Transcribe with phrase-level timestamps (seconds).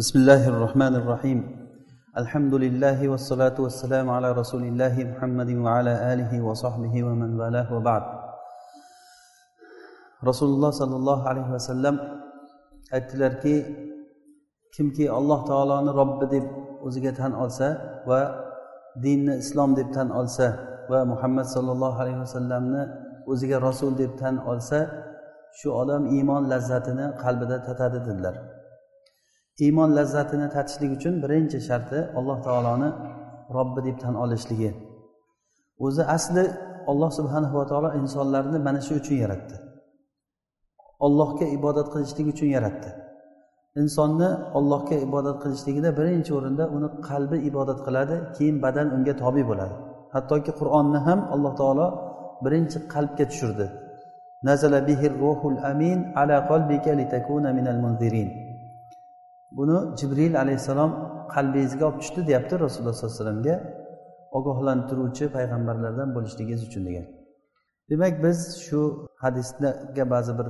[0.00, 1.38] بسم الله الرحمن الرحيم
[2.16, 8.02] الحمد لله والصلاة والسلام على رسول الله محمد وعلى آله وصحبه ومن والاه وبعد
[10.24, 12.00] rasululloh sollallohu alayhi vasallam
[12.92, 13.56] aytdilarki
[14.72, 16.44] kimki alloh taoloni robbi deb
[16.86, 17.68] o'ziga tan olsa
[18.08, 18.20] va
[19.04, 20.46] dinni islom deb tan olsa
[20.90, 22.82] va muhammad sollallohu alayhi vasallamni
[23.28, 24.78] o'ziga rasul deb tan olsa
[25.58, 28.50] shu odam iymon lazzatini qalbida tatadi dedilar
[29.60, 32.88] Iymon lazzatini tatishlik uchun birinchi sharti alloh taoloni
[33.56, 34.70] robbi deb tan olishligi.
[35.84, 36.44] O'zi asli
[36.90, 39.54] olloh subhanahu va taolo insonlarni mana shu uchun yaratdi.
[41.06, 42.90] Ollohga ibodat qilishlik uchun yaratdi.
[43.80, 49.74] Insonni ollohga ibodat qilishligida birinchi o'rinda uni qalbi ibodat qiladi keyin badan unga tobe bo'ladi.
[50.14, 51.86] Hattoki qur'onni ham alloh taolo
[52.44, 53.66] birinchi qalbga tushirdi.
[54.48, 58.28] Nazala bihir ruhul amin ala qalbika litakuna minal munzirin.
[59.56, 60.92] Buni jibril alayhissalom
[61.34, 63.56] qalbingizga olib tushdi deyapti rasululloh sollallohu alayhi vasallamga.
[64.38, 67.06] Ogohlantiruvchi payg'ambarlardan bo'lishligingiz uchun degan.
[67.90, 68.80] Demak biz shu
[69.24, 70.48] hadisga ba'zi bir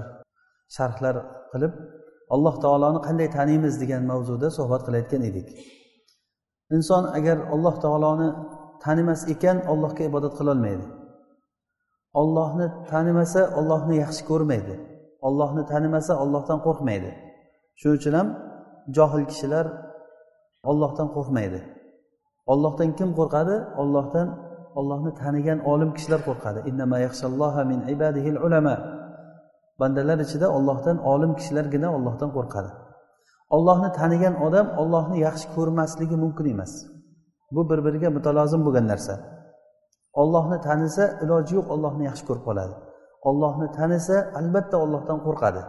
[0.76, 1.16] sharhlar
[1.52, 1.72] qilib
[2.34, 5.48] alloh taoloni qanday taniymiz degan mavzuda suhbat qilayotgan edik.
[6.76, 8.28] Inson agar alloh taoloni
[8.84, 10.86] tanimas ekan allohga ibodat qilolmaydi
[12.20, 14.74] ollohni tanimasa ollohni yaxshi ko'rmaydi.
[15.28, 17.10] Ollohni tanimasa ollohdan qo'rqmaydi.
[17.80, 18.28] Shuning uchun ham
[18.96, 19.66] johil kishilar
[20.70, 21.60] ollohdan qo'rqmaydi.
[22.52, 23.56] Ollohdan kim qo'rqadi?
[23.82, 24.28] Ollohdan
[24.78, 26.58] ollohni tanigan olim kishilar qo'rqadi.
[27.70, 28.76] Min ibadihil ulama.
[29.80, 32.70] Bandalar ichida ollohdan olim kishilargina ollohdan qo'rqadi.
[33.56, 36.72] Ollohni tanigan odam ollohni yaxshi ko'rmasligi mumkin emas.
[37.54, 39.14] Bu bir biriga mutalozim bo'lgan narsa.
[40.22, 42.74] Ollohni tanisa iloji yo'q ollohni yaxshi ko'rib qoladi.
[43.28, 45.62] Ollohni tanisa albatta ollohdan qo'rqadi.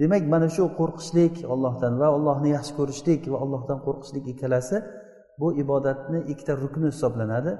[0.00, 4.76] Demak mana shu qo'rqishlik ollohdan va allohni yaxshi ko'rishlik va allohdan qo'rqishlik ikkalasi
[5.40, 7.52] bu ibodatni ikkita rukni hisoblanadi.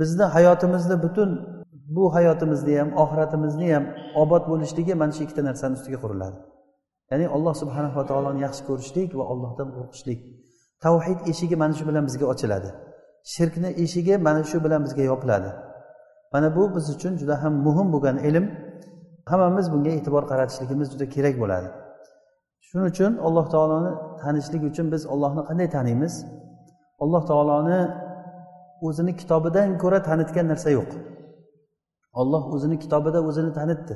[0.00, 1.30] Bizni hayotimizni butun
[1.96, 3.84] bu hayotimizni ham oxiratimizni ham
[4.22, 6.38] obod bo'lishligi mana shu ikkita narsani ustiga quriladi.
[7.10, 10.20] Ya'ni alloh subhanava taoloni yaxshi ko'rishlik va allohdan qo'rqishlik.
[10.84, 12.70] Tavhid eshigi mana shu bilan bizga ochiladi.
[13.34, 15.50] Shirkni eshigi mana shu bilan bizga yopiladi.
[16.32, 18.44] Mana bu biz uchun juda ham muhim bo'lgan ilm.
[19.30, 21.68] Hammamiz bunga e'tibor qaratishligimiz juda kerak bo'ladi.
[22.66, 26.14] Shuning uchun alloh taoloni tanishlik uchun biz ollohni qanday taniymiz?
[27.02, 27.80] Alloh taoloni
[28.86, 30.90] o'zini kitobidan ko'ra tanitgan narsa yo'q.
[32.20, 33.94] Olloh o'zini kitobida o'zini tanitdi.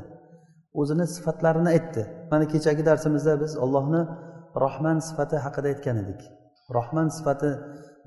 [0.81, 2.03] O'zini sifatlarini aytdi.
[2.31, 4.03] Mana kechagi darsimizda biz ollohni
[4.65, 6.21] rohman sifati haqida aytgan edik.
[6.77, 7.51] Rohman sifati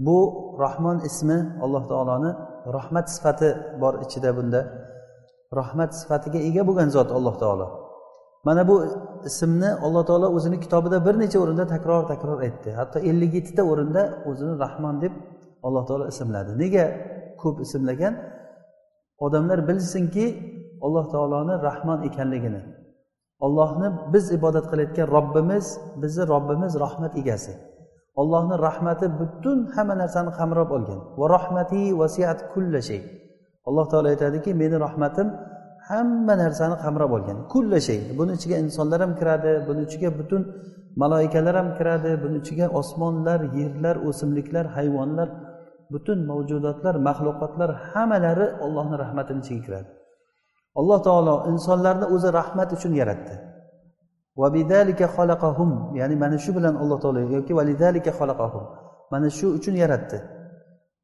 [0.07, 0.18] bu
[0.63, 2.31] rohmon ismi alloh taoloni
[2.78, 3.50] rahmat sifati
[3.81, 4.62] bor ichida bunda.
[5.54, 7.68] Rahmat sifatiga ega bo'lgan zot alloh taolo.
[8.48, 8.76] Mana bu
[9.30, 12.70] ismni alloh taolo o'zini kitobida bir necha o'rinda takror takror aytdi.
[12.80, 15.14] Hatto ellik yettita o'rinda o'zini rahmon deb
[15.68, 16.52] alloh taolo ismladi.
[16.64, 16.86] Nega
[17.42, 18.14] ko'p ismlagan?
[19.26, 20.26] Odamlar bilsinki
[20.86, 22.62] alloh taoloni rahmon ekanligini.
[23.46, 25.66] Ollohni biz ibodat qilayotgan robbimiz
[26.02, 27.54] bizni robbimiz rahmat egasi.
[28.22, 31.00] Ollohni rahmati butun hamma narsani qamrab olgan.
[31.20, 33.02] Va rahmati vasiat kulla shay.
[33.69, 35.28] Alloh taolo aytadiki meni rahmatim
[35.90, 37.38] hamma narsani qamrab olgan.
[37.53, 38.00] Kulla shay.
[38.18, 40.41] Buni ichiga insonlar ham kiradi buni ichiga butun
[41.02, 45.30] maloikalar ham kiradi buni ichiga osmonlar yerlar o'simliklar hayvonlar
[45.94, 49.90] butun mavjudotlar maxluqotlar hammalari ollohni rahmatini ichiga kiradi.
[50.80, 53.36] Alloh taolo insonlarni o'zi rahmat uchun yaratdi.
[56.00, 57.53] Ya'ni mana shu bilan alloh taolo yoki
[59.12, 60.18] mana shu uchun yaratdi.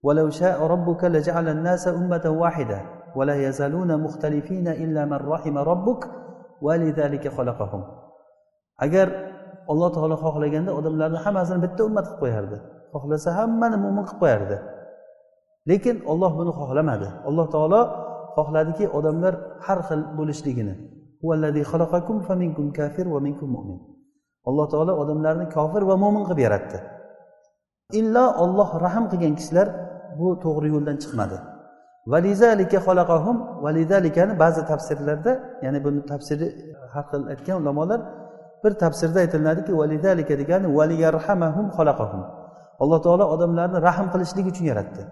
[0.05, 2.83] ولو شاء ربك لجعل الناس أمة واحدة
[3.17, 6.05] ولا يزالون مختلفين إلا من رحم ربك
[6.63, 7.85] ولذلك خلقهم
[8.81, 9.09] agar
[9.69, 12.57] alloh taolo xohlaganda odamlarni hammasini bitta ummat qilib qo'yardi
[12.95, 14.57] xohlasa hammani mo'min qilib qo'yardi
[15.71, 17.81] lekin olloh buni xohlamadi alloh taolo
[18.37, 19.35] xohladiki odamlar
[19.67, 20.75] har xil bo'lishligini
[24.49, 26.79] alloh taolo odamlarni kofir va mo'min qilib yaratdi
[28.01, 29.69] illo olloh rahm qilgan kishilar
[30.20, 31.38] bu to'g'ri yo'ldan chiqmadi.
[33.64, 35.32] Valizalikani ba'zi tafsirlarda
[35.66, 38.02] ya'ni buni tafsiri e, har xil aytgan ulamolar
[38.64, 40.68] bir tafsirda aytiladiki validalika degani
[42.84, 45.04] alloh taolo odamlarni rahm qilishlik uchun yaratdi.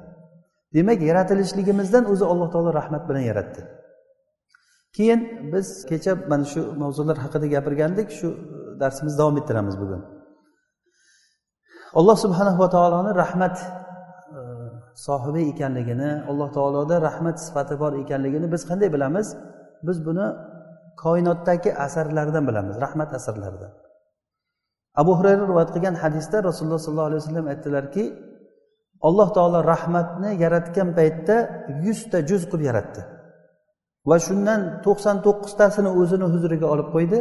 [0.76, 3.62] Demak yaratilishligimizdan o'zi alloh taolo rahmat bilan yaratdi.
[4.96, 5.20] Keyin
[5.54, 10.02] biz kecha mana shu mavzular haqida gapirgandik shu e, darsimizni davom ettiramiz bugun.
[12.00, 13.56] Alloh subhanahu va taoloni rahmat
[14.96, 19.28] sohibi ekanligini alloh taoloda rahmat sifati bor ekanligini biz qanday bilamiz?
[19.88, 20.28] Biz buni
[21.04, 23.72] koinotdagi asarlardan bilamiz rahmat asarlaridan.
[25.02, 28.04] Abu hurayra rivoyat qilgan hadisda rasululloh sollallohu alayhi vasallam aytdilarki
[29.08, 31.36] alloh taolo rahmatni yaratgan paytda
[31.86, 33.02] yuzta juz qilib yaratdi.
[34.10, 37.20] Va shundan to'qson to'qqiztasini o'zini huzuriga olib qo'ydi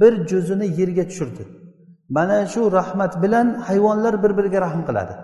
[0.00, 1.44] bir juzini yerga tushirdi.
[2.16, 5.14] Mana shu rahmat bilan hayvonlar bir biriga rahm qiladi.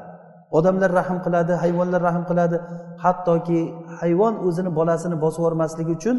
[0.50, 2.56] Odamlar rahm qiladi hayvonlar rahm qiladi.
[3.04, 3.60] Hattoki
[4.00, 6.16] hayvon o'zini bolasini bosib yubormasligi uchun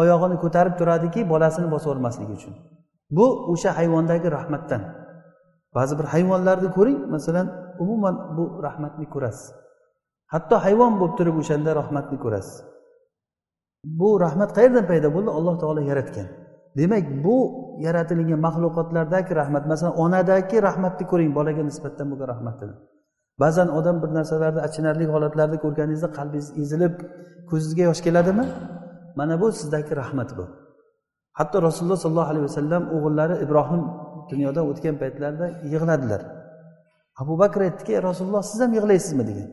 [0.00, 2.54] oyog'ini ko'tarib turadiki bolasini bosib yubormasligi uchun.
[3.16, 4.82] Bu o'sha hayvondagi rahmatdan.
[5.76, 7.46] Ba'zi bir hayvonlarni ko'ring masalan
[7.82, 9.46] umuman bu rahmatni ko'rasiz.
[10.32, 12.56] Hatto hayvon bo'lib turib o'shanda rahmatni ko'rasiz.
[14.00, 15.30] Bu rahmat qayerdan paydo bo'ldi?
[15.38, 16.28] Alloh taolo yaratgan.
[16.78, 17.36] Demak bu
[17.86, 22.74] yaratilgan maxluqotlardagi rahmat masalan onadagi rahmatni ko'ring bolaga nisbatan bo'lgan rahmatini
[23.42, 26.94] ba'zan odam bir narsalarni achinarli holatlarni ko'rganingizda qalbingiz ezilib
[27.50, 28.44] ko'zingizga yosh keladimi?
[29.18, 30.44] Mana bu sizdagi rahmat bu.
[31.38, 33.82] Hatto rasululloh sollallohu alayhi vasallam o'g'illari ibrohim
[34.30, 36.22] dunyodan o'tgan paytlarida yig'ladilar.
[37.22, 39.24] Abu bakr aytdiki rasululloh siz ham yig'laysizmi?
[39.30, 39.48] degan.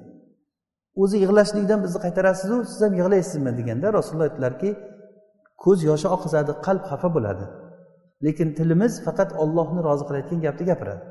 [1.02, 3.52] O'zi yig'lashlikdan bizni qaytarasizu siz ham yig'laysizmi?
[3.60, 4.70] deganda rasululloh aytdilarki
[5.64, 7.46] ko'z yoshi oqizadi qalb xafa bo'ladi.
[8.26, 11.04] Lekin tilimiz faqat ollohni rozi qilayotgan gapni gapiradi.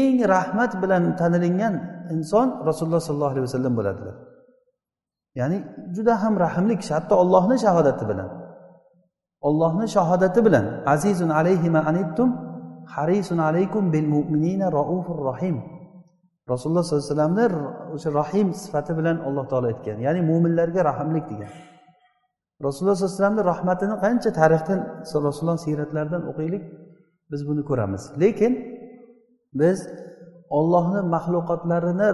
[0.00, 1.74] Eng rahmat bilan tanilingan
[2.14, 4.16] inson rasululloh sollallohu alayhi vasallam bo'ladilar.
[5.40, 5.58] Ya'ni
[5.96, 8.30] juda ham rahmli kishi hatto ollohni shahodati bilan.
[9.48, 12.28] Ollohni shahodati bilan azizun alayhima anittum
[12.94, 15.56] harisun alaykum bil mu'minina raufur rohim
[16.52, 17.46] rasululloh sollallohu alayhi vasallamni
[17.94, 19.98] o'sha rohim sifati bilan alloh taolo aytgan.
[20.06, 21.52] Ya'ni mo'minlarga rahmlik degan.
[22.66, 24.80] Rasululloh sollallohu alayhi vasallamni rahmatini qancha tarixdan
[25.28, 26.62] rasululloh siyratlaridan o'qiylik
[27.30, 28.02] biz buni ko'ramiz.
[28.22, 28.52] Lekin
[29.60, 29.78] biz
[30.58, 32.10] ollohni maxluqotlarini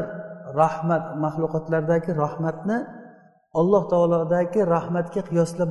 [0.60, 2.78] rahmat maxluqotlardagi rahmatni
[3.60, 5.70] alloh taolodagi rahmatga qiyoslab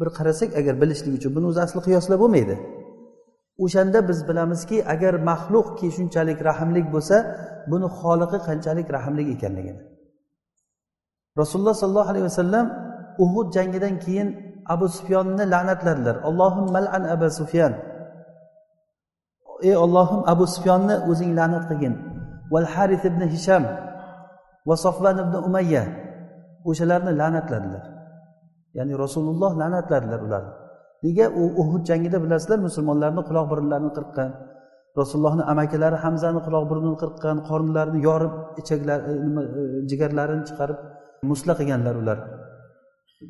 [0.00, 2.56] bir qarasak agar bilishlik uchun buni o'zi asli qiyoslab bo'lmaydi.
[3.64, 7.16] O'shanda biz bilamizki agar maxluqki shunchalik rahmlik bo'lsa
[7.70, 9.82] buni xoliqi qanchalik rahmli ekanligini.
[11.40, 12.66] Rasululloh sollallohu alayhi vasallam
[13.24, 14.28] uhud jangidan keyin
[14.74, 16.16] abu sufyonni la'natladilar.
[16.28, 17.72] Allohim malan abu sufyan.
[19.62, 21.94] Ey ollohim abu sufyonni o'zing la'nat qilgin.
[22.52, 23.64] Val haris ibn hisham
[24.68, 25.84] va sofvan ibn umayya
[26.68, 27.84] o'shalarni la'natladilar.
[28.78, 30.52] Ya'ni rasululloh la'natladilar ularni.
[31.04, 34.30] Nega u uhud jangida bilasizlar musulmonlarni quloq burunlarini qirqqan
[35.00, 40.78] rasulullohni amakilari hamzani quloq burnini qirqqan qornlarini yorib ichaklar e, nima e, jigarlarini chiqarib
[41.30, 42.18] musla qilganlar ular.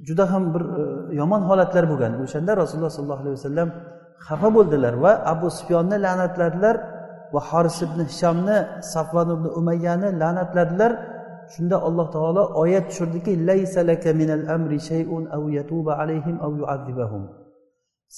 [0.06, 0.82] Juda ham bir e,
[1.21, 2.12] yomon holatlar bo'lgan.
[2.25, 3.69] O'shanda rasululloh sollallohu alayhi vasallam
[4.26, 6.76] xafa bo'ldilar va abu sufyonni la'natladilar
[7.34, 8.58] va horis ibn hishomni
[8.93, 10.93] safvan ibn umayyani la'natladilar.
[11.55, 13.32] Shunda alloh taolo oyat tushirdiki
[14.20, 15.43] minal amri shay'un aw
[16.02, 16.52] alayhim aw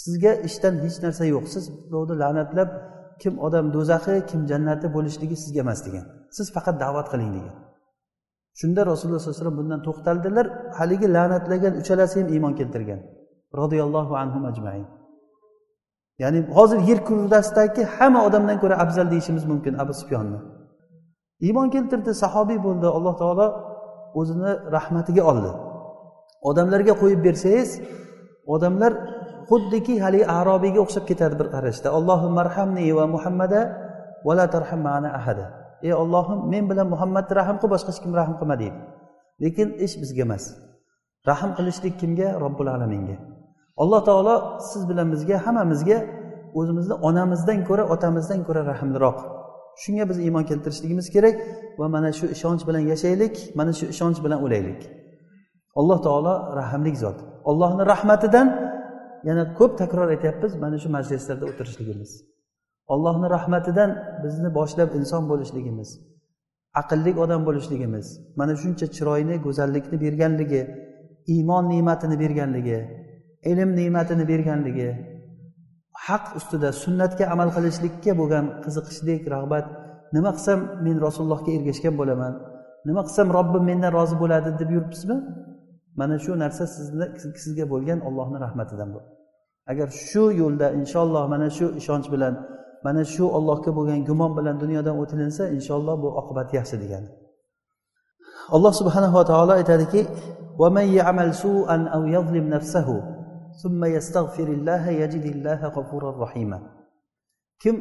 [0.02, 1.44] sizga ishdan hech narsa yo'q.
[1.54, 2.70] Siz birovni la'natlab
[3.22, 6.04] kim odam do'zaxi kim jannati bo'lishligi sizga emas degan.
[6.36, 7.54] Siz faqat da'vat qiling degan.
[8.60, 10.46] Shunda rasululloh sallallohu alayhi vasallam bundan to'xtaldilar.
[10.78, 13.00] Haligi la'natlagan uchalasi ham iymon keltirgan.
[13.60, 14.84] Roziyallohu anhu ajmain.
[16.22, 20.38] Ya'ni hozir yer kurrasidagi hamma odamdan ko'ra afzal deyishimiz mumkin abu sufyonni.
[21.46, 23.46] Iymon keltirdi sahobiy bo'ldi alloh taolo
[24.20, 25.50] o'zini rahmatiga oldi.
[26.48, 27.70] Odamlarga qo'yib bersangiz
[28.54, 28.92] odamlar
[29.50, 31.88] xuddiki haligi arobiyga o'xshab ketadi bir qarashda.
[31.98, 33.60] Allohim marhamni va muhammada
[34.26, 35.46] vala tarham mana ahada.
[35.86, 38.78] Ey ollohim men bilan muhammadni rahm qil boshqa hech kim rahm qilma deydi.
[39.42, 40.44] Lekin ish bizga emas.
[41.30, 42.28] Rahm qilishlik kimga?
[42.44, 43.16] Robbil alaminga.
[43.82, 44.34] Alloh taolo
[44.70, 45.98] siz bilan bizga hammamizga
[46.58, 49.18] o'zimizni onamizdan ko'ra otamizdan ko'ra rahmliroq.
[49.82, 51.36] Shunga biz iymon keltirishligimiz kerak
[51.80, 54.80] va mana shu ishonch bilan yashaylik mana shu ishonch bilan o'laylik.
[55.80, 57.18] Alloh taolo rahmli zot.
[57.50, 58.46] Allohni rahmatidan
[59.28, 62.10] yana ko'p takror aytyapmiz mana shu majlislarda o'tirishligimiz.
[62.94, 63.90] Allohni rahmatidan
[64.24, 65.90] bizni boshlab inson bo'lishligimiz
[66.80, 68.06] aqlli odam bo'lishligimiz
[68.40, 70.62] mana shuncha chiroyli go'zallikni berganligi
[71.34, 72.78] iymon ne'matini berganligi
[73.52, 74.90] ilm ne'matini berganligi
[76.06, 79.66] haq ustida sunnatga amal qilishlikka bo'lgan qiziqishlik rag'bat
[80.16, 82.32] nima qilsam men rasulullohga ergashgan bo'laman
[82.88, 85.18] nima qilsam robbim mendan rozi bo'ladi deb yuribsizmi?
[86.00, 87.06] Mana shu narsa sizni
[87.44, 89.00] sizga bo'lgan ollohni rahmatidan bu.
[89.72, 92.34] Agar shu yo'lda inshaalloh mana shu ishonch bilan
[92.86, 97.08] mana shu ollohga bo'lgan gumon bilan dunyodan o'tilinsa inshaalloh bu oqibat yaxshi degani.
[98.54, 100.00] Alloh subhanava taolo aytadiki
[107.61, 107.75] kim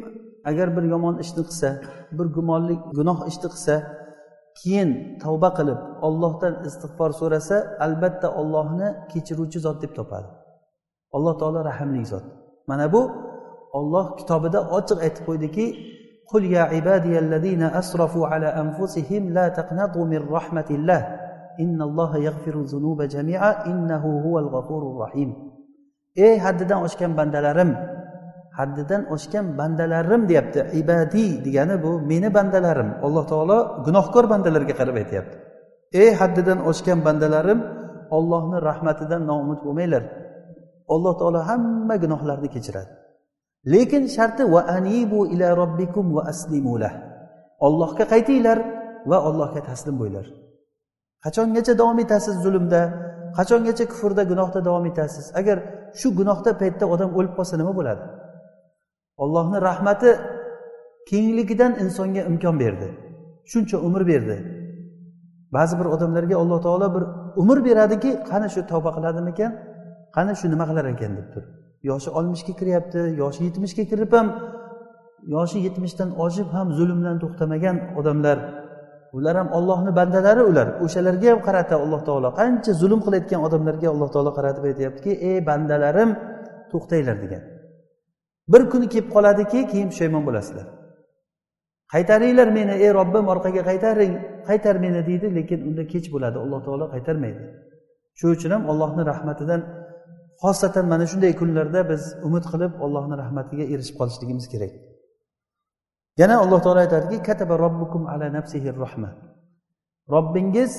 [0.50, 1.68] agar bir yomon ishni qilsa
[2.18, 3.74] bir gumonlik gunoh ishni qilsa
[4.60, 4.90] keyin
[5.22, 7.56] tavba qilib ollohdan istig'for so'rasa
[7.86, 10.28] albatta ollohni kechiruvchi zot deb topadi
[11.16, 12.24] alloh taolo rahmli zot
[12.70, 13.02] mana bu
[13.78, 15.66] olloh kitobida ochiq aytib qo'ydiki
[16.32, 21.00] قل يا عبادي الذين أسرفوا على أنفسهم لا تقنطوا من رحمة الله
[21.60, 25.30] إن الله يغفر الذنوب جميعا إنه هو الغفور الرحيم
[26.15, 27.71] Ey haddidan oshgan bandalarim
[28.57, 30.59] haddidan oshgan bandalarim deyapti.
[30.81, 32.89] Ibadiy degani bu meni bandalarim.
[33.05, 35.35] Alloh taolo gunohkor bandalarga qarab aytyapti.
[36.01, 37.59] Ey haddidan oshgan bandalarim
[38.17, 40.03] ollohni rahmatidan noumid bo'lmanglar.
[40.93, 42.91] Alloh taolo hamma gunohlarni kechiradi.
[43.73, 46.93] Lekin sharti va anibu ila robbikum va aslimulah
[47.67, 48.57] ollohga qaytinglar
[49.09, 50.27] va allohga taslim bo'linglar.
[51.25, 52.81] Qachongacha davom etasiz zulmda
[53.37, 55.25] qachongacha kufrda gunohda davom etasiz?
[55.39, 55.57] Agar
[55.99, 58.03] shu gunohda paytda odam o'lib qolsa nima bo'ladi?
[59.23, 60.09] Ollohni rahmati
[61.09, 62.87] kengligidan insonga imkon berdi
[63.51, 64.37] shuncha umr berdi.
[65.55, 67.03] Ba'zi bir odamlarga alloh taolo bir
[67.41, 69.51] umr beradiki qani shu tavba qiladimikan?
[70.15, 71.51] Qani shu nima qilar ekan deb turib
[71.89, 74.27] yoshi oltmishga kiryapti yoshi yetmishga kirib ham
[75.35, 78.37] yoshi yetmishdan oshib ham zulmdan to'xtamagan odamlar
[79.17, 80.67] ular ham ollohni bandalari ular.
[80.85, 86.09] O'shalarga ham qarata alloh taolo qancha zulm qilayotgan odamlarga alloh taolo qaratib aytyaptiki ey bandalarim
[86.71, 87.43] to'xtanglar degan.
[88.51, 90.65] Bir kuni kelib qoladiki keyin pushaymon bo'lasizlar.
[91.93, 94.13] Qaytaringlar meni ey robbim orqaga qaytaring
[94.49, 96.37] qaytar meni deydi lekin unda kech bo'ladi.
[96.43, 97.41] Alloh taolo qaytarmaydi.
[98.19, 99.61] Shuning uchun ham allohni rahmatidan
[100.43, 104.73] xosatan mana shunday kunlarda biz umid qilib allohni rahmatiga erishib qolishligimiz kerak.
[106.21, 109.09] Yana alloh taolo aytadiki kataba robbukum ala nafsihi rahma
[110.13, 110.71] robbingiz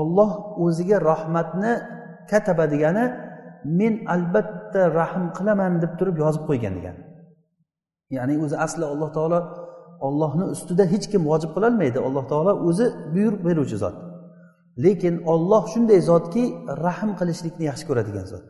[0.00, 0.30] olloh
[0.64, 1.72] o'ziga rahmatni
[2.30, 3.04] kataba degani
[3.78, 7.00] men albatta rahm qilaman deb turib yozib qo'ygan degani.
[8.16, 9.38] Ya'ni o'zi asli alloh taolo
[10.06, 11.98] ollohni ustida hech kim vojib qilolmaydi.
[12.08, 13.96] Alloh taolo o'zi buyruq beruvchi zot.
[14.84, 16.44] Lekin olloh shunday zotki
[16.84, 18.44] rahm qilishlikni yaxshi ko'radigan zot.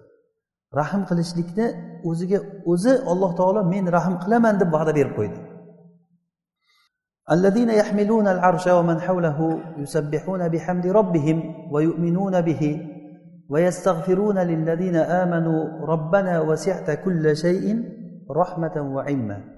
[0.79, 1.67] Rahm qilishlikni
[2.11, 2.39] o'ziga
[2.73, 5.39] o'zi alloh taolo men rahm qilaman deb va'da berib qo'ydi.
[7.32, 11.38] الذين يحملون العرش ومن حوله يسبحون بحمد ربهم
[11.72, 12.64] ويؤمنون به
[13.50, 17.66] ويستغفرون للذين آمنوا ربنا وسعت كل شيء
[18.32, 19.54] رحمة وعلما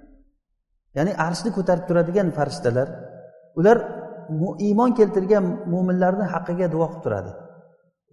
[0.95, 2.87] ya'ni arshni ko'tarib turadigan farishtalar
[3.59, 3.77] ular
[4.67, 7.31] iymon keltirgan mo'minlarni haqqiga duo qilib turadi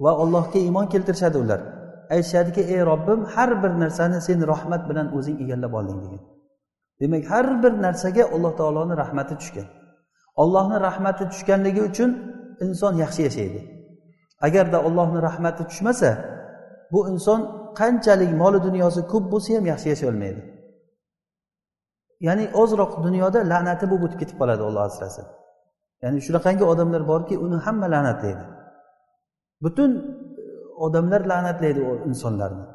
[0.05, 1.61] va allohga iymon keltirishadi ular
[2.15, 6.23] aytishadiki ey robbim har bir narsani sen rahmat bilan o'zing egallab olding degan
[7.02, 9.68] Demak har bir narsaga alloh taoloni rahmati tushgan.
[10.44, 12.10] Ollohni rahmati tushganligi uchun
[12.66, 13.60] inson yaxshi yashaydi.
[14.48, 16.10] Agarda ollohni rahmati tushmasa
[16.92, 17.40] bu inson
[17.80, 20.42] qanchalik moli dunyosi ko'p bo'lsa ham yaxshi yashay olmaydi.
[22.28, 25.26] Ya'ni ozroq dunyoda la'nati bo'lib o'tib ketib qoladi olloh asrasin.
[26.04, 28.44] Ya'ni shunaqangi odamlar borki uni hamma la'natlaydi.
[29.64, 30.46] Butun e,
[30.86, 32.66] odamlar la'natlaydi u insonlarni.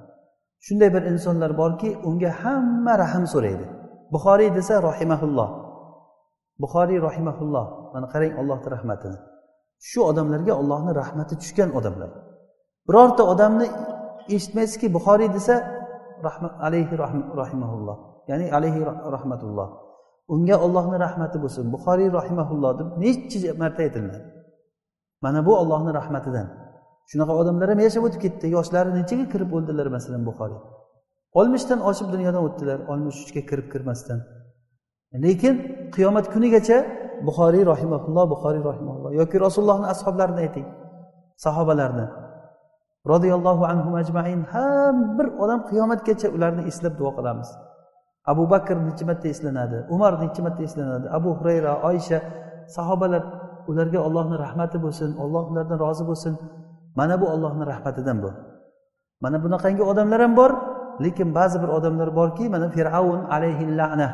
[0.66, 3.66] Shunday bir insonlar borki unga hamma rahm so'raydi.
[4.14, 5.50] Buxoriy desa rohimaulloh
[6.62, 9.18] buxoriy rohimaulloh mana qarang allohni rahmatini.
[9.88, 12.10] Shu odamlarga ollohni rahmati tushgan odamlar.
[12.88, 13.66] Birorta odamni
[14.36, 15.54] eshitmaysizki buxoriy desa
[16.66, 16.94] alayhi
[17.42, 17.96] rahimaulloh
[18.30, 18.80] ya'ni alayhi
[19.16, 19.68] rahmatulloh.
[20.34, 21.64] Unga ollohni rahmati bo'lsin.
[21.74, 24.18] Buxoriy rahimaulloh deb necha marta aytiladi
[25.24, 26.46] mana bu ollohni rahmatidan.
[27.10, 28.46] Shunaqa odamlar ham yashab o'tib ketdi.
[28.56, 30.60] Yoshlari nechaga kirib o'ldilar masalan buxoriy?
[31.38, 32.78] Oltmishdan oshib dunyodan o'tdilar.
[32.90, 34.18] Oltmish uchga kirib kirmasdan.
[35.24, 35.54] Lekin
[35.94, 36.78] qiyomat kunigacha
[37.26, 40.66] buxoriy rohimaulloh buxoriy rohimaulloh yoki rasulullohni ashoblarini ayting
[41.44, 42.06] sahobalarni.
[43.12, 47.48] Roziyallohu anhu ajmain har bir odam qiyomatgacha ularni eslab duo qilamiz.
[48.32, 52.18] Abu bakr necha marta eslanadi umar necha marta eslanadi abu hurayra oysha
[52.76, 53.22] sahobalar
[53.70, 56.34] ularga ollohni rahmati bo'lsin olloh ulardan rozi bo'lsin.
[56.98, 58.30] Mana bu ollohni rahmatidan bu.
[59.22, 60.50] Mana bunaqangi odamlar ham bor.
[61.04, 64.08] Lekin ba'zi bir odamlar borki mana fir'avn alayhi lana.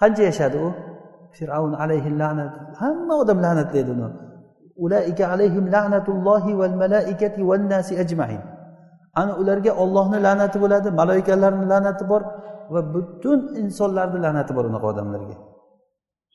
[0.00, 0.68] Qancha yashadi u?
[1.38, 2.44] Fir'avn alayhi lana
[2.80, 4.08] hamma odam la'natlaydi uni.
[4.84, 8.42] Ulaika alayhim la'natullohi val malaikati val nasi ajmain.
[9.20, 12.22] Ana ularga ollohni la'nati bo'ladi maloikalarni la'nati bor
[12.72, 15.36] va butun insonlarni la'nati bor unaqa odamlarga.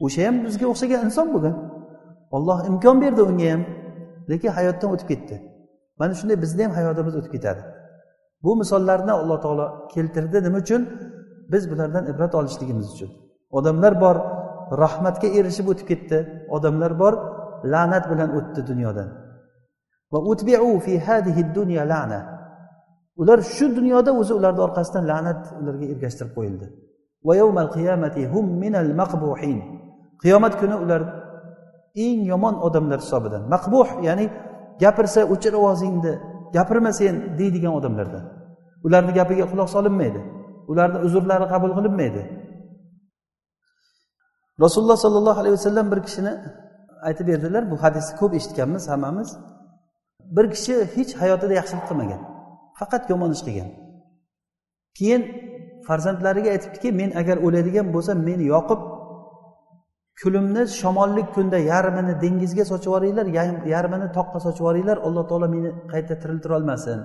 [0.06, 1.56] O'sha ham bizga o'xshagan inson bo'lgan
[2.36, 3.62] olloh imkon berdi unga ham
[4.32, 5.36] lekin hayotdan o'tib ketdi.
[6.00, 7.62] Mana shunday bizni ham hayotimiz o'tib ketadi.
[8.44, 10.82] Bu misollarni alloh taolo keltirdi nima uchun?
[11.52, 13.12] Biz bulardan ibrat olishligimiz uchun.
[13.58, 14.16] Odamlar bor
[14.84, 16.18] rahmatga erishib o'tib ketdi.
[16.56, 17.14] Odamlar bor
[17.74, 19.10] la'nat bilan o'tdi dunyodan.
[20.14, 22.20] Va utbiu fi hadihi dunya la'na.
[23.22, 26.66] Ular shu dunyoda o'zi ularni orqasidan la'nat ularga ergashtirib qo'yildi.
[27.28, 29.60] Va yawmal qiyamati hum minal maqbuhin.
[30.24, 31.02] Qiyomat kuni ular
[32.06, 33.44] eng yomon odamlar hisobidan.
[33.54, 34.26] Maqbuh ya'ni
[34.84, 36.14] gapirsa o'chir ovozingni
[36.56, 38.24] gapirma sen deydigan odamlardan.
[38.86, 40.22] Ularni gapiga quloq solinmaydi.
[40.72, 42.22] Ularni uzrlari qabul qilinmaydi.
[44.64, 46.34] Rasululloh sollallohu alayhi vasallam bir kishini
[47.08, 47.64] aytib berdilar.
[47.72, 49.30] Bu hadisni ko'p eshitganmiz hammamiz.
[50.36, 52.22] Bir kishi hech hayotida yaxshilik qilmagan
[52.80, 53.70] faqat yomon ish qilgan.
[54.98, 55.22] Keyin
[55.88, 58.80] farzandlariga aytibdiki men agar o'ladigan bo'lsam meni yoqib
[60.22, 63.28] kulimni shamollik kunda yarmini dengizga sochib yuboringlar
[63.74, 67.00] yarmini toqqa sochib yuboringlar alloh taolo meni qayta tiriltira olmasin.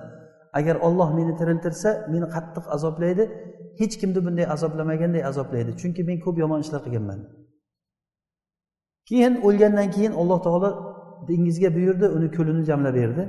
[0.53, 3.25] Agar olloh meni tiriltirsa meni qattiq azoblaydi.
[3.81, 5.71] Hech kimni bunday azoblamaganday azoblaydi.
[5.81, 7.21] Chunki men ko'p yomon ishlar qilganman.
[9.09, 10.71] Keyin o'lgandan keyin alloh taolo
[11.29, 13.23] dengizga buyurdi uni kulini jamlab berdi.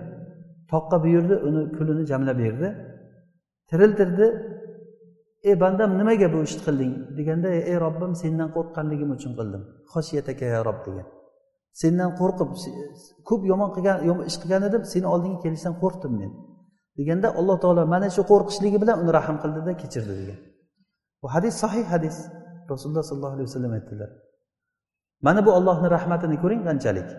[0.71, 2.67] Toqqa buyurdi uni kulini jamlab berdi.
[3.69, 4.27] Tiriltirdi.
[5.43, 6.93] Ey bandam nimaga bu ishni qilding?
[7.17, 9.61] deganda ey robbim sendan qo'rqqanligim uchun qildim.
[9.93, 11.07] Xoshiyataka ya rob degan.
[11.81, 12.49] Sendan qo'rqib
[13.29, 16.31] ko'p yomon qilgan yomon ish qilgan edim seni oldingga kelishdan qo'rqdim men.
[16.99, 20.39] Deganda alloh taolo mana shu qo'rqishligi bilan uni rahm qildida kechirdi degan.
[21.21, 22.17] Bu hadis sahih hadis.
[22.71, 24.09] Rasululloh sollallohu alayhi vasallam aytdilar.
[25.27, 27.09] Mana bu ollohni rahmatini ko'ring qanchalik.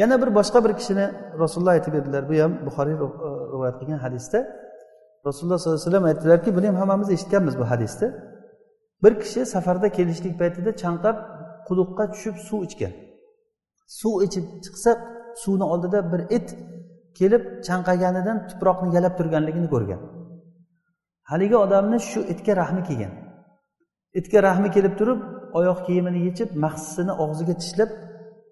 [0.00, 1.06] Yana bir boshqa bir kishini
[1.42, 2.22] rasululloh aytib berdilar.
[2.30, 3.06] Bu ham buxoriy e,
[3.54, 4.38] rivoyat qilgan hadisda.
[5.28, 8.08] Rasululloh sollallohu alayhi vasallam aytdilarki buni ham hammamiz eshitganmiz bu hadisni
[9.02, 11.16] bir kishi safarda kelishlik paytida chanqab
[11.68, 12.92] quduqqa tushib suv ichgan.
[14.00, 14.90] Suv ichib chiqsa
[15.42, 16.48] suvni oldida bir it
[17.18, 20.00] kelib chanqaganidan tuproqni yalab turganligini ko'rgan.
[21.30, 23.12] Haligi odamni shu itga rahmi kelgan.
[24.18, 25.20] Itga rahmi kelib turib
[25.58, 27.90] oyoq kiyimini yechib mahsisini og'ziga tishlab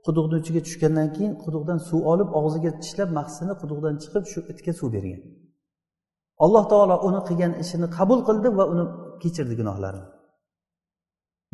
[0.06, 4.88] quduqni ichiga tushgandan keyin quduqdan suv olib og'ziga tishlab mahsisini quduqdan chiqib shu itga suv
[4.97, 5.21] bergan.
[6.44, 8.85] Alloh taolo uni qilgan ishini qabul qildi va uni
[9.23, 10.06] kechirdi gunohlarini.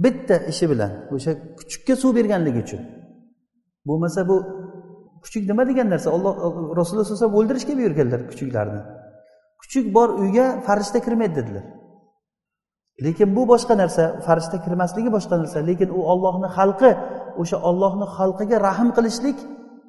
[0.04, 2.82] Bitta ishi bilan o'sha kuchukka suv berganligi uchun.
[3.88, 4.36] Bo'lmasa bu
[5.24, 6.08] kuchuk nima degan narsa?
[6.16, 6.32] Olloh
[6.78, 8.80] rasululloh sallallohu alayhi vasallam o'ldirishga buyurganlar kuchuklarni.
[9.60, 11.64] Kuchuk bor uyga farishta kirmaydi dedilar.
[13.04, 16.90] Lekin bu boshqa narsa farishta kirmasligi boshqa narsa lekin u ollohni xalqi
[17.42, 19.38] o'sha ollohni xalqiga rahm qilishlik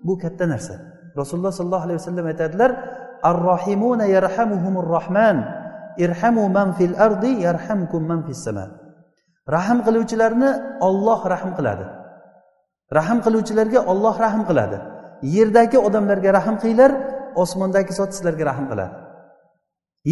[0.07, 0.75] bu katta narsa.
[1.19, 2.71] Rasululloh sollallohu alayhi vasallam aytadilar
[3.29, 5.37] ar rohimuna yarhamuhumur rohman
[6.05, 8.65] irhamu man fil ardi yarhamkum man fis sama.
[9.55, 10.49] Rahm qiluvchilarni
[10.87, 11.85] olloh rahm qiladi.
[12.97, 14.77] Rahm qiluvchilarga olloh rahm qiladi.
[15.35, 16.91] Yerdagi odamlarga rahm qilinglar
[17.43, 18.93] osmondagi zot sizlarga rahm qiladi.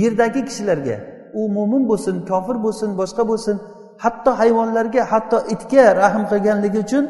[0.01, 0.97] Yerdagi kishilarga
[1.39, 3.55] u mo'min bo'lsin kofir bo'lsin boshqa bo'lsin
[4.03, 7.05] hatto hayvonlarga hatto itga rahm qilganligi uchun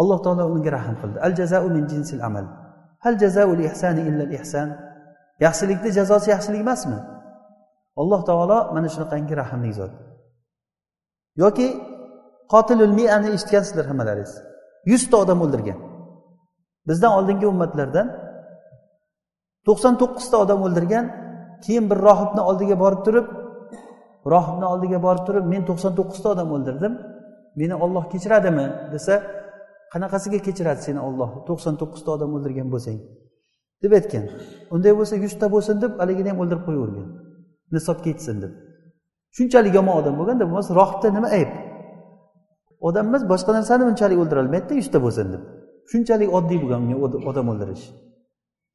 [0.00, 1.18] alloh taolo unga rahm qildi.
[1.26, 2.46] Al jazau min jinsil amal.
[3.04, 4.68] Hal jazaul ihsani illa ihsan.
[5.44, 6.98] Yaxshilikni jazosi yaxshilik emasmi?
[8.02, 9.92] Alloh taolo mana shunaqangi rahmli zot.
[11.42, 11.68] Yoki
[12.52, 14.32] qotilul miani eshitgansizlar hammalaringiz.
[14.90, 15.78] Yuzta odam o'ldirgan.
[16.88, 18.06] Bizdan oldingi ummatlardan
[19.66, 21.04] to'qson to'qqizta odam o'ldirgan
[21.64, 23.26] keyin bir rohibni oldiga borib turib
[24.34, 26.92] rohibni oldiga borib turib men to'qson to'qqizta odam o'ldirdim
[27.60, 29.14] meni olloh kechiradimi desa
[29.92, 32.98] qanaqasiga kechiradi seni olloh to'qson to'qqizta odam o'ldirgan bo'lsang?
[33.84, 34.24] deb aytgan.
[34.74, 37.08] Unday bo'lsa yuzta bo'lsin deb haligini ham o'ldirib qo'yavergan.
[37.76, 38.52] Nisob ketsin deb.
[39.36, 41.50] Shunchalik yomon odam bo'lganda bo'lmasa rohibda nima ayb?
[42.88, 45.42] Odam emas boshqa narsani bunchalik o'ldirolmaydida yuzta bo'lsin deb.
[45.90, 46.96] Shunchalik oddiy bo'lgan unga
[47.30, 47.84] odam o'ldirish.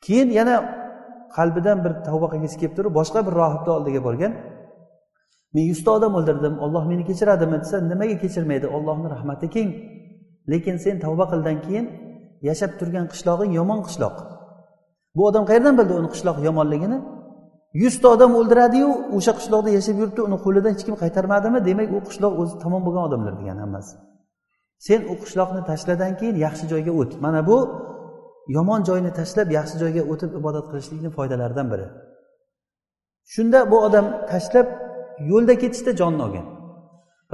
[0.06, 0.56] Keyin yana
[1.38, 4.34] qalbidan bir tavba qilgisi kelib turib boshqa bir rohibni oldiga borgan
[5.54, 7.58] men yuzta odam o'ldirdim olloh meni kechiradimi?
[7.63, 8.67] desa nimaga kechirmaydi?
[8.78, 9.69] Ollohni rahmati keng.
[10.52, 11.86] Lekin sen tavba qildan keyin
[12.50, 14.15] yashab turgan qishlog'ing yomon qishloq.
[15.15, 17.00] Bu odam qayerdan bildi uni qishloq yomonligini?
[17.84, 21.60] Yuzta odam o'ldiradiyu o'sha qishloqda yashab yuribdi uni qo'lidan hech kim qaytarmadimi?
[21.69, 23.95] Demak u qishloq o'zi tamom bo'lgan odamlar degan hammasi.
[24.88, 27.12] Sen u qishloqni tashladan keyin yaxshi joyga o't.
[27.26, 27.58] Mana bu
[28.56, 31.88] yomon joyni tashlab yaxshi joyga o'tib ibodat qilishlikni foydalaridan biri.
[33.34, 34.68] Shunda bu odam tashlab
[35.32, 36.46] yo'lda ketishda jonni olgan.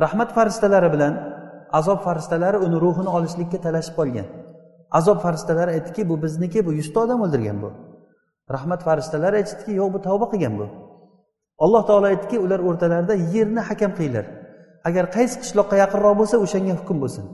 [0.04, 1.14] Rahmat farishtalari bilan
[1.80, 4.28] azob farishtalari uni ruhini olishlikka talashib qolgan.
[5.00, 7.70] Azob farishtalari aytdiki bu bizniki bu yuzta odam o'ldirgan bu.
[8.56, 10.68] Rahmat farishtalari aytishdiki yo'q bu tavba qilgan bu.
[11.64, 14.26] Alloh taolo aytdiki ular o'rtalarida yerni hakam qilinglar.
[14.88, 17.26] Agar qaysi qishloqqa yaqinroq bo'lsa o'shanga hukm bo'lsin.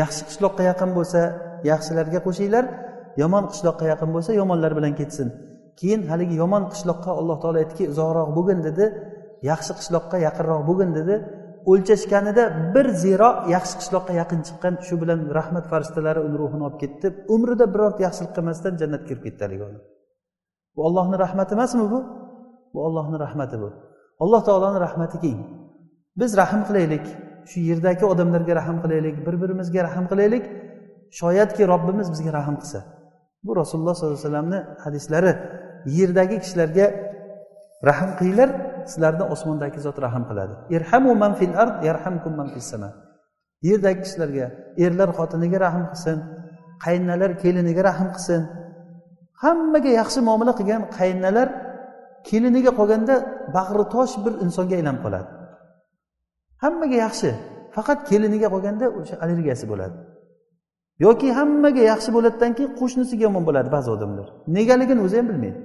[0.00, 1.20] Yaxshi qishloqqa yaqin bo'lsa
[1.70, 2.64] yaxshilarga qo'shinglar.
[3.22, 5.28] Yomon qishloqqa yaqin bo'lsa yomonlar bilan ketsin.
[5.80, 8.84] Keyin haligi yomon qishloqqa alloh taolo aytdiki uzoqroq bo'lgin dedi.
[9.50, 11.14] Yaxshi qishloqqa yaqinroq bo'lgin dedi.
[11.70, 17.06] O'lchashganida bir ziro yaxshi qishloqqa yaqin chiqqan shu bilan rahmat farishtalari uni ruhini olib ketdi.
[17.34, 19.82] Umrida birorta yaxshilik qilmasdan jannatga kirib ketdi haligi odam.
[20.76, 21.98] Bu ollohni rahmati emasmi bu?
[22.72, 23.68] Bu ollohni rahmati bu.
[24.24, 25.40] Alloh taoloni rahmati keng.
[26.20, 27.06] Biz rahm qilaylik.
[27.50, 29.16] Shu yerdagi odamlarga rahm qilaylik.
[29.26, 30.44] Bir birimizga rahm qilaylik.
[31.20, 32.80] Shoyatki robbimiz bizga rahm qilsa.
[33.46, 35.32] Bu rasululloh sollallohu alayhi vasallamni hadislari.
[35.98, 36.86] Yerdagi kishilarga
[37.88, 38.50] rahm qilinglar
[38.90, 40.54] sizlarni osmondagi zot rahm qiladi.
[40.76, 42.90] Irhamu man fil ard yarhamkum man fis sama.
[43.68, 44.46] Yerdagi kishilarga
[44.84, 46.18] erlar xotiniga rahm qilsin
[46.84, 48.42] qaynalar keliniga rahm qilsin.
[49.42, 51.48] Hammaga yaxshi muomala qilgan qaynalar
[52.28, 53.14] keliniga qolganda
[53.56, 55.28] bag'ri tosh bir insonga aylanib qoladi.
[56.64, 57.30] Hammaga yaxshi.
[57.76, 59.96] Faqat keliniga qolganda o'sha allergiyasi bo'ladi.
[61.04, 64.26] Yoki hammaga yaxshi bo'ladidan keyin qo'shnisiga yomon bo'ladi ba'zi odamlar.
[64.58, 65.60] Negaligini o'zi ham bilmaydi.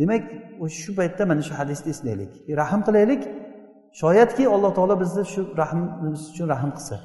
[0.00, 0.22] Demak
[0.64, 2.32] o'sha shu paytda mana shu hadisni eslaylik.
[2.60, 3.22] Rahm qilaylik.
[4.00, 6.96] Shoyatki alloh taolo bizni shu rahmimiz uchun rahm qilsa.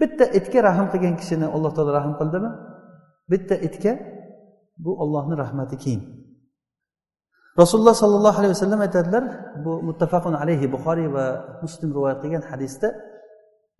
[0.00, 2.50] Bitta itga rahm qilgan kishini alloh taolo rahm qildimi?
[3.32, 3.92] Bitta itga
[4.84, 6.02] bu ollohni rahmati keng
[7.60, 9.24] rasululloh sollallohu alayhi vasallam aytadilar
[9.64, 11.26] bu muttafaqun alayhi buxoriy va
[11.64, 12.88] muslim rivoyat qilgan hadisda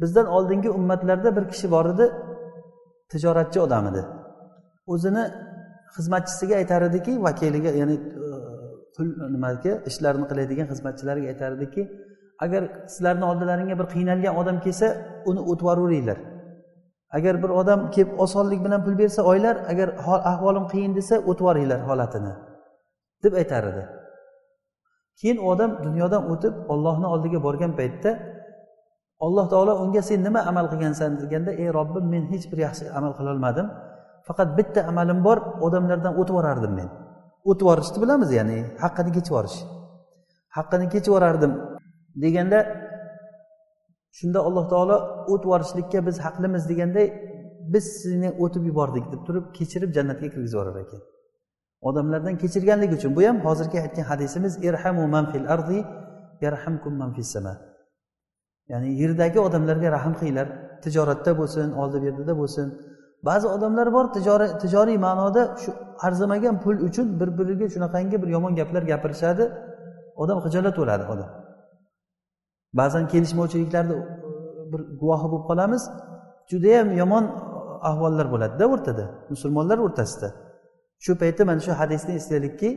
[0.00, 2.06] bizdan oldingi ummatlarda bir kishi bor edi
[3.12, 4.02] tijoratchi odam edi.
[4.92, 5.24] O'zini
[5.96, 8.28] xizmatchisiga aytar ediki vakiliga ya'ni e,
[8.96, 11.82] pul nimaga ishlarni qiladigan xizmatchilariga aytar ediki
[12.44, 12.62] agar
[12.94, 14.86] sizlarni oldilaringga bir qiynalgan odam kelsa
[15.30, 16.18] uni o'tib yuboraveringlar
[17.18, 19.88] agar bir odam kelib osonlik bilan pul bersa oylar agar
[20.32, 22.32] ahvolim qiyin desa o'tib yuboringlar holatini.
[23.26, 23.82] Deb aytar edi.
[25.20, 28.10] Keyin u odam dunyodan o'tib ollohni oldiga borgan paytda
[29.26, 33.12] alloh taolo unga sen nima amal qilgansan deganda ey robbim men hech bir yaxshi amal
[33.18, 33.66] qilolmadim
[34.28, 36.88] faqat bitta amalim bor odamlardan o'tib yuborardim men.
[37.50, 39.58] O'tib yuborishni bilamiz ya'ni haqqini kechib yuborish.
[40.56, 41.52] Haqqini kechib yuborardim
[42.24, 42.58] deganda
[44.18, 44.96] shunda alloh taolo
[45.32, 47.06] o't yuborishlikka biz haqlimiz deganday
[47.72, 51.00] biz sizni o'tib yubordik deb turib kechirib jannatga kirgizib yuborar ekan.
[51.88, 55.78] Odamlardan kechirganligi uchun bu ham hozirgi aytgan hadisimiz irhamu man fil ardi
[56.44, 57.54] yarhamkum man fis sama.
[58.72, 60.48] Ya'ni yerdagi odamlarga rahm qilinglar
[60.84, 62.66] tijoratda bo'lsin oldi berdida bo'lsin.
[63.28, 65.70] Ba'zi odamlar bor tijoriy tijoriy ma'noda shu
[66.06, 69.44] arzimagan pul uchun bir biriga shunaqangi bir yomon gaplar gapirishadi
[70.22, 71.30] odam xijolat bo'ladi odam.
[72.80, 73.96] Ba'zan kelishmovchiliklarni
[74.72, 75.82] bir guvohi bo'lib qolamiz
[76.50, 77.24] judayam yomon
[77.90, 80.28] ahvollar bo'ladida o'rtada musulmonlar o'rtasida.
[81.04, 82.70] Shu paytda mana shu hadisni eslaylikki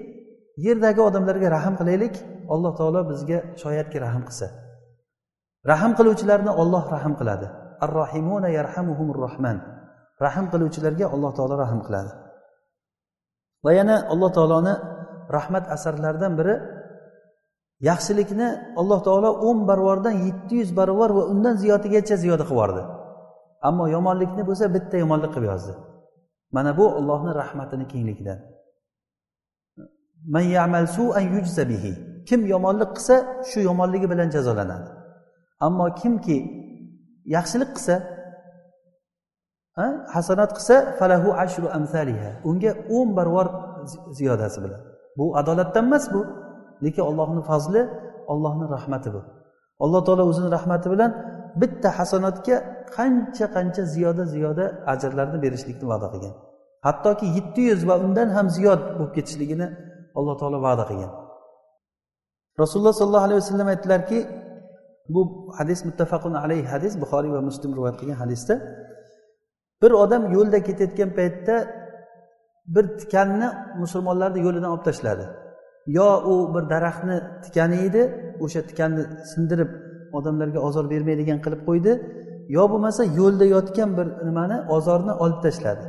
[0.66, 2.16] yerdagi odamlarga rahm qilaylik
[2.54, 4.48] alloh taolo bizga shoyatki rahm qilsa.
[5.72, 7.48] Rahm qiluvchilarni olloh rahm qiladi.
[7.84, 9.58] Ar rohimuna yarhamuhumur rohman.
[10.26, 12.12] Rahm qiluvchilarga alloh taolo rahm qiladi.
[13.66, 14.74] Va yana alloh taoloni
[15.38, 16.56] rahmat asarlaridan biri
[17.90, 18.48] yaxshilikni
[18.82, 22.84] alloh taolo o'n barvordan yetti yuz barobar va undan ziyodigacha ziyoda qilib yubordi
[23.68, 25.74] ammo yomonlikni bo'lsa bitta yomonlik qilib yozdi.
[26.52, 28.40] Mana bu ollohni rahmatini kengligidan
[32.30, 33.16] kim yomonlik qilsa
[33.50, 34.90] shu yomonligi bilan jazolanadi.
[35.66, 36.38] Ammo kimki
[37.36, 37.96] yaxshilik qilsa
[40.16, 43.48] hasanat qilsa falahu ashru amsaliha unga o'n barobar
[44.18, 44.82] ziyodasi bilan
[45.18, 46.22] bu adolatdan emas bu.
[46.84, 47.82] Lekin ollohni fazli
[48.32, 49.22] ollohni rahmati bu.
[49.84, 51.12] Alloh taolo o'zini rahmati bilan
[51.62, 52.56] bitta hasanatga
[52.98, 56.34] qancha qancha ziyoda ziyoda ajrlarni berishlikni va'da qilgan.
[56.88, 59.68] Hattoki yetti yuz va undan ham ziyod bo'lib ketishligini
[60.18, 61.12] alloh taolo va'da qilgan.
[62.62, 64.20] Rasululloh sollallohu alayhi vasallam aytdilarki
[65.14, 65.22] bu
[65.58, 68.56] hadis muttafaqun alayhi hadis buxoriy va muslim rivoyat qilgan hadisda
[69.82, 71.56] bir odam yo'lda ketayotgan paytda
[72.76, 73.48] bir tikanni
[73.84, 75.26] musulmonlarni yo'lidan olib tashladi.
[75.98, 78.02] Yo u bir daraxtni tikani edi
[78.46, 79.70] o'sha tikanni sindirib
[80.18, 81.92] odamlarga ozor bermaydigan qilib qo'ydi.
[82.56, 85.86] Yo bo'lmasa yo'lda yotgan bir nimani ozorni olib tashladi.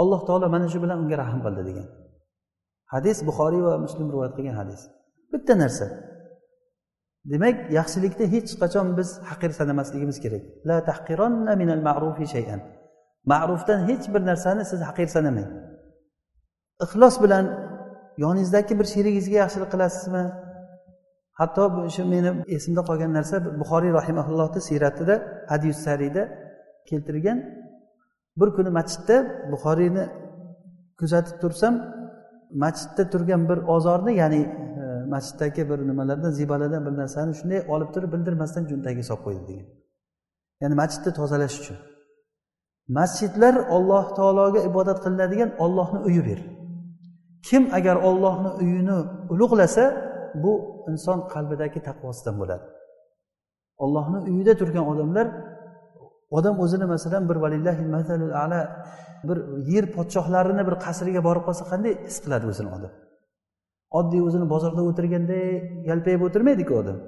[0.00, 1.86] Alloh taolo mana shu bilan unga rahm qildi degan.
[2.94, 4.80] Hadis buxoriy va muslim rivoyat qilgan hadis.
[5.32, 5.86] Bitta narsa.
[7.32, 10.42] Demak yaxshilikni hech qachon biz haqir sanamasligimiz kerak.
[10.68, 12.60] La tahqironna minal ma'rufi shay'an.
[13.32, 15.48] Ma'rufdan hech bir narsani siz haqir sanamang.
[16.84, 17.44] Ixlos bilan
[18.24, 20.24] yoningizdagi bir sherigingizga yaxshilik qilasizmi?
[21.40, 21.62] Hatto
[21.94, 25.14] shu meni esimda qolgan narsa buxoriy rahimaullohni siyratida
[25.52, 26.22] hadis sariyda
[26.88, 27.38] keltirgan.
[28.40, 29.16] Bir kuni masjidda
[29.52, 30.04] buxoriyni
[31.00, 31.74] kuzatib tursam
[32.64, 34.42] masjidda turgan bir ozorni ya'ni
[34.80, 34.82] e,
[35.14, 39.66] masjiddagi bir nimalardan zibalardan bir narsani shunday olib turib bildirmasdan cho'ntagiga solib qo'ydi degan.
[40.62, 41.78] Ya'ni masjidni tozalash uchun.
[42.98, 46.40] Masjidlar olloh taologa ibodat qilinadigan ollohni uyi bir.
[47.48, 48.96] Kim agar ollohni uyini
[49.32, 49.84] ulug'lasa
[50.44, 50.52] bu
[50.92, 52.66] inson qalbidagi taqvosidan bo'ladi.
[53.84, 55.26] Ollohni uyida turgan odamlar
[56.38, 57.36] odam o'zini masalan bir
[58.44, 58.60] ala
[59.28, 59.38] bir
[59.72, 62.92] yer podshohlarini bir qasriga borib qolsa qanday his qiladi o'zini odam?
[63.98, 65.46] Oddiy o'zini bozorda o'tirganday
[65.90, 66.98] yalpayib o'tirmaydiku odam.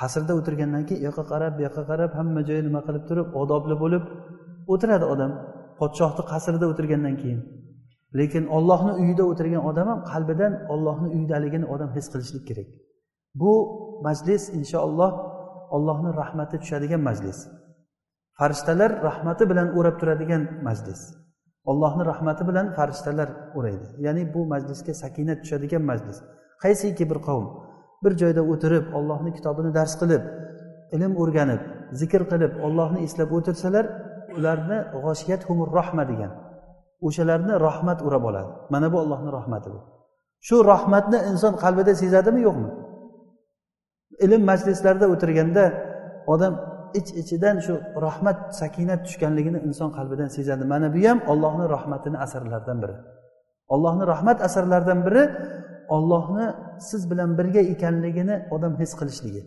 [0.00, 3.74] Qasrda o'tirgandan keyin u yoqqa qarab bu yoqqa qarab hamma joyi nima qilib turib odobli
[3.82, 4.04] bo'lib
[4.72, 5.32] o'tiradi odam.
[5.80, 7.40] Podshohni qasrida o'tirgandan keyin.
[8.14, 12.68] Lekin ollohni uyida o'tirgan odam ham qalbidan ollohni uyidaligini odam his qilishlik kerak.
[13.40, 13.52] Bu
[14.06, 15.12] majlis inshaalloh
[15.76, 17.38] ollohni rahmati tushadigan majlis.
[18.38, 21.00] Farishtalar rahmati bilan o'rab turadigan majlis.
[21.70, 23.86] Ollohni rahmati bilan farishtalar o'raydi.
[24.06, 26.18] Ya'ni bu majlisga sakinat tushadigan majlis.
[26.62, 27.46] Qaysiki bir qavm?
[28.04, 30.22] Bir joyda o'tirib ollohni kitobini dars qilib
[30.96, 31.62] ilm o'rganib
[32.00, 33.84] zikr qilib ollohni eslab o'tirsalar
[34.36, 36.32] ularni g'oshiyat humur rohma degan
[37.06, 39.80] o'shalarni rahmat o'rab oladi mana bu allohni rahmati bu.
[40.46, 42.70] Shu rahmatni inson qalbida sezadimi yo'qmi?
[44.24, 45.64] Ilm majlislarida o'tirganda
[46.32, 46.54] odam
[46.94, 47.74] ich ichidan shu
[48.06, 50.64] rahmat sakinat tushganligini inson qalbidan sezadi.
[50.72, 52.96] Mana bu ham ollohni rahmatini asarlaridan biri.
[53.74, 55.24] Ollohni rahmat asarlaridan biri
[55.96, 56.46] ollohni
[56.88, 59.42] siz bilan birga ekanligini odam his qilishligi.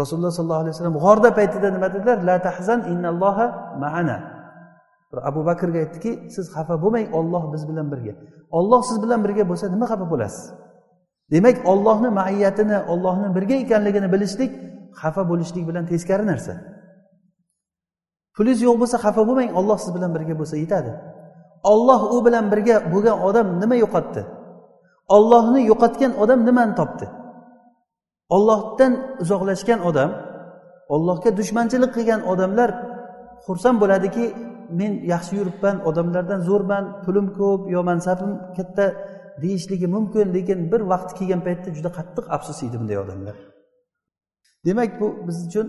[0.00, 2.18] Rasululloh sollallohu alayhi vasallam g'orda paytida nima dedilar?
[2.28, 3.46] La tahzan innalloha
[3.84, 4.16] maana.
[5.30, 8.12] Abu bakrga aytdiki siz xafa bo'lmang olloh biz bilan birga.
[8.58, 10.44] Olloh siz bilan birga bo'lsa nima xafa bo'lasiz?
[11.32, 14.50] Demak ollohni maiyatini ollohni birga ekanligini bilishlik
[15.02, 16.54] xafa bo'lishlik bilan teskari narsa.
[18.36, 20.92] Puliz yo'q bo'lsa xafa bo'lmang olloh siz bilan birga bo'lsa yetadi.
[21.72, 24.22] Olloh u bilan birga bo'lgan odam nima yo'qotdi?
[25.16, 27.06] Ollohni yo'qotgan odam nimani topdi?
[28.36, 30.10] Ollohdan uzoqlashgan odam
[30.94, 32.70] ollohga dushmanchilik qilgan odamlar
[33.46, 34.24] xursand bo'ladiki
[34.80, 38.84] men yaxshi yuribman odamlardan zo'rman pulim ko'p yo mansabim katta
[39.42, 43.36] deyishligi mumkin lekin bir vaqti kelgan paytda juda qattiq afsusiydi bunday odamlar.
[44.66, 45.66] Demak bu biz uchun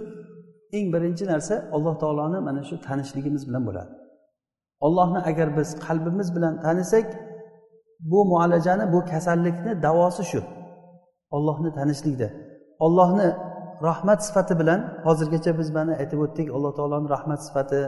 [0.78, 3.92] eng birinchi narsa alloh taoloni mana shu tanishligimiz bilan bo'ladi.
[4.86, 7.08] Ollohni agar biz qalbimiz bilan tanisak
[8.12, 10.42] bu muolajani bu kasallikni davosi shu.
[11.36, 12.28] Ollohni tanishlikda.
[12.86, 13.30] Ollohni
[13.88, 17.82] rahmat sifati bilan hozirgacha biz mana aytib o'tdik alloh taoloni rahmat sifati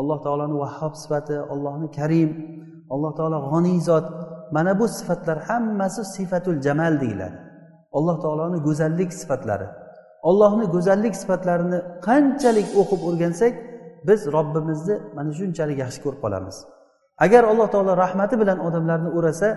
[0.00, 2.30] alloh taoloni vahhob sifati allohni karim
[2.94, 4.06] alloh taolo g'oniy zot.
[4.56, 7.38] Mana bu sifatlar hammasi sifatul jamal deyiladi.
[7.98, 9.68] Alloh taoloni go'zallik sifatlari.
[10.28, 13.54] Ollohni go'zallik sifatlarini qanchalik o'qib o'rgansak
[14.08, 16.56] biz robbimizni mana shunchalik yaxshi ko'rib qolamiz.
[17.24, 19.48] Agar alloh taolo rahmati bilan odamlarni o'rasa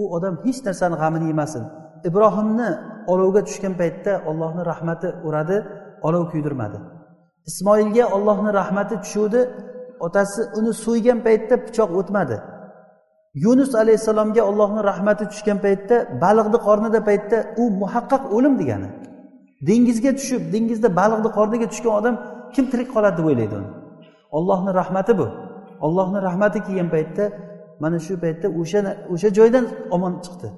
[0.00, 1.64] u odam hech narsani g'amini yemasin.
[2.08, 2.68] Ibrohimni
[3.12, 5.56] olovga tushgan paytda ollohni rahmati o'radi
[6.08, 6.78] olov kuydirmadi.
[7.50, 9.40] Ismoilga ollohni rahmati tushuvdi.
[10.06, 12.36] Otasi uni so'ygan paytda pichoq o'tmadi.
[13.44, 18.88] Yunus alayhissalomga ollohni rahmati tushgan paytda baliqni qornida paytda u muhaqqaq o'lim degani.
[19.68, 22.14] Dengizga tushib dengizda baliqni qorniga tushgan odam
[22.54, 23.70] kim tirik qoladi deb o'ylaydi uni.
[24.36, 25.26] Ollohni rahmati bu.
[25.86, 27.24] Ollohni rahmati kelgan paytda
[27.82, 28.80] mana shu paytda o'sha
[29.14, 29.64] o'sha joydan
[29.96, 30.48] omon chiqdi.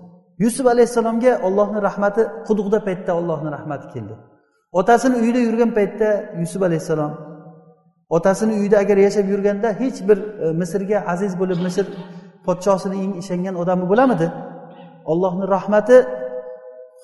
[0.44, 4.14] Yusuf alayhissalomga ollohni rahmati quduqda paytda ollohni rahmati keldi.
[4.72, 6.08] Otasini uyida yurgan paytda
[6.40, 7.12] yusuf alayhissalom
[8.08, 11.86] otasini uyida agar yashab yurganda hech bir e, misrga aziz bo'lib misr
[12.46, 14.26] podshosini eng ishongan odami bo'lamidi?
[15.12, 15.96] Ollohni rahmati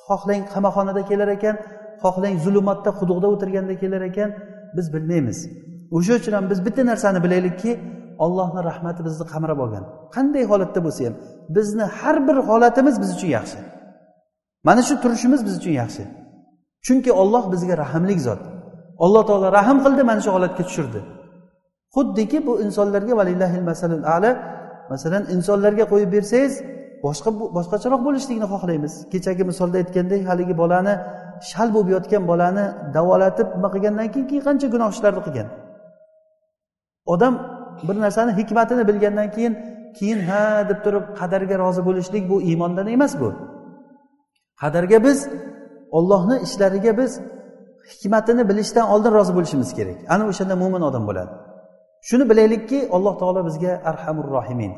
[0.08, 1.56] xohlang qamoqxonada kelar ekan
[2.04, 4.30] xohlang zulumotda quduqda o'tirganda kelar ekan
[4.76, 5.38] biz bilmaymiz.
[5.96, 7.70] O'sha uchun ham biz bitta narsani bilaylikki
[8.24, 9.84] ollohni rahmati bizni qamrab olgan.
[10.14, 11.14] Qanday holatda bo'lsa ham
[11.56, 13.58] bizni har bir holatimiz biz uchun yaxshi.
[14.68, 16.02] Mana shu turishimiz biz uchun yaxshi.
[16.86, 18.40] Chunki olloh bizga rahmlik zot.
[19.04, 21.00] Alloh taolo rahm qildi mana shu holatga tushirdi.
[21.94, 23.14] Xuddiki bu insonlarga
[24.16, 24.30] ala
[24.90, 26.52] masalan insonlarga qo'yib bersangiz
[27.04, 28.92] boshqa boshqacharoq bo'lishligini xohlaymiz.
[29.12, 30.94] Kechagi misolda aytgandek haligi bolani
[31.50, 32.64] shal bo'lib yotgan bolani
[32.96, 35.48] davolatib nima qilgandan keyin keyin qancha gunoh ishlarni qilgan?
[37.12, 37.34] Odam
[37.86, 39.54] bir narsani hikmatini bilgandan keyin
[39.98, 43.28] keyin ha deb turib qadarga rozi bo'lishlik bu iymondan emas bu.
[44.62, 45.18] Qadarga biz
[45.98, 47.12] ollohni ishlariga biz
[47.92, 49.98] hikmatini bilishdan oldin rozi bo'lishimiz kerak.
[50.14, 51.32] Ana o'shanda mo'min odam bo'ladi.
[52.08, 54.72] Shuni bilaylikki alloh taolo bizga arhamur rohimin.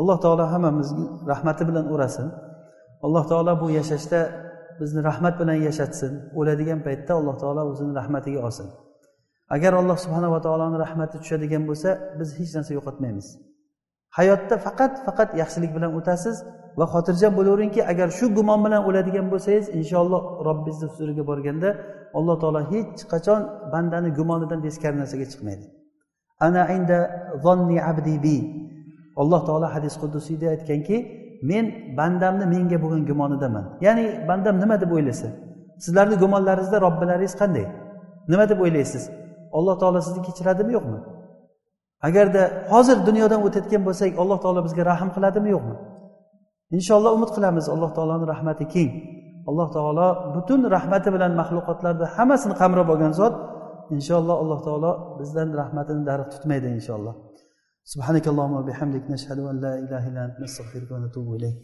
[0.00, 2.26] Alloh taolo hammamizni rahmati bilan o'rasin.
[3.06, 4.20] Alloh taolo bu yashashda
[4.80, 6.12] bizni rahmat bilan yashatsin.
[6.38, 8.66] O'ladigan paytda alloh taolo o'zini rahmatiga olsin.
[9.54, 13.26] Agar alloh subhanava taoloni rahmati tushadigan bo'lsa biz hech narsa yo'qotmaymiz.
[14.18, 16.36] Hayotda faqat faqat yaxshilik bilan o'tasiz
[16.78, 21.68] va xotirjam bo'laveringki agar shu gumon bilan o'ladigan bo'lsangiz inshaalloh robbingizni huzuriga borganda
[22.18, 23.40] alloh taolo hech qachon
[23.72, 25.64] bandani gumonidan teskari narsaga chiqmaydi.
[26.46, 26.98] Ana inda
[27.44, 28.36] zonni abdi bi.
[29.22, 30.96] Alloh taolo hadis qudusiyda aytganki
[31.50, 31.64] men
[31.98, 33.64] bandamni menga bo'lgan gumonidaman.
[33.86, 35.28] Ya'ni bandam nima deb o'ylasa
[35.84, 37.66] sizlarni gumonlaringizda robbilaringiz qanday?
[38.32, 39.04] Nima deb o'ylaysiz?
[39.56, 40.98] Alloh taolo sizni kechiradimi yo'qmi?
[42.07, 42.43] agarda
[42.73, 45.75] hozir dunyodan o'tayotgan bo'lsak alloh taolo bizga rahm qiladimi yo'qmi
[46.77, 48.91] inshaalloh umid qilamiz alloh taoloni rahmati keng
[49.49, 53.35] alloh taolo butun rahmati bilan maxluqotlarni hammasini qamrab olgan zot
[53.95, 57.15] inshaalloh alloh taolo bizdan rahmatini darig' tutmaydi inshaalloh
[57.93, 61.57] سبحانك اللهم وبحمدك نشهد أن لا إله إلا أنت نستغفرك ونتوب إليك